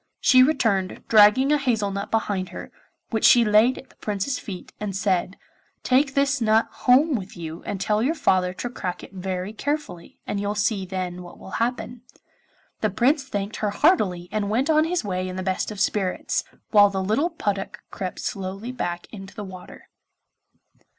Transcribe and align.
She 0.19 0.41
returned, 0.41 1.03
dragging 1.09 1.51
a 1.51 1.59
hazel 1.59 1.91
nut 1.91 2.09
behind 2.09 2.49
her, 2.49 2.71
which 3.11 3.23
she 3.23 3.45
laid 3.45 3.77
at 3.77 3.91
the 3.91 3.95
Prince's 3.97 4.39
feet 4.39 4.73
and 4.79 4.95
said, 4.95 5.37
'Take 5.83 6.15
this 6.15 6.41
nut 6.41 6.65
home 6.71 7.13
with 7.13 7.37
you 7.37 7.61
and 7.67 7.79
tell 7.79 8.01
your 8.01 8.15
father 8.15 8.51
to 8.51 8.69
crack 8.71 9.03
it 9.03 9.13
very 9.13 9.53
carefully, 9.53 10.17
and 10.25 10.39
you'll 10.39 10.55
see 10.55 10.87
then 10.87 11.21
what 11.21 11.37
will 11.37 11.51
happen.' 11.61 12.01
The 12.79 12.89
Prince 12.89 13.25
thanked 13.25 13.57
her 13.57 13.69
heartily 13.69 14.27
and 14.31 14.49
went 14.49 14.71
on 14.71 14.85
his 14.85 15.03
way 15.03 15.29
in 15.29 15.35
the 15.35 15.43
best 15.43 15.69
of 15.69 15.79
spirits, 15.79 16.43
while 16.71 16.89
the 16.89 17.03
little 17.03 17.29
puddock 17.29 17.81
crept 17.91 18.21
slowly 18.21 18.71
back 18.71 19.05
into 19.13 19.35
the 19.35 19.43
water. 19.43 19.87